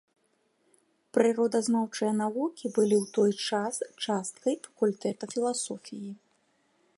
Прыродазнаўчыя 1.17 2.13
навукі 2.23 2.65
былі 2.77 2.95
ў 3.03 3.13
той 3.15 3.31
час 3.51 3.75
часткай 4.07 4.55
факультэта 4.65 5.23
філасофіі. 5.35 6.11